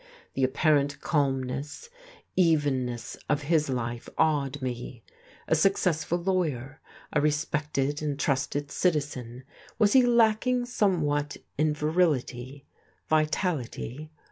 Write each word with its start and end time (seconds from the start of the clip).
The 0.33 0.43
apparent 0.43 0.99
calmness, 0.99 1.91
evenness 2.35 3.17
of 3.29 3.43
his 3.43 3.69
life 3.69 4.09
awed 4.17 4.59
me. 4.59 5.03
A 5.47 5.53
successful 5.53 6.17
lawyer, 6.17 6.81
a 7.13 7.21
respected 7.21 8.01
and 8.01 8.17
trusted 8.19 8.71
citizen, 8.71 9.43
was 9.77 9.93
he 9.93 10.01
lacking 10.03 10.65
somewhat 10.65 11.37
in 11.55 11.75
virility, 11.75 12.65
vitality? 13.07 14.09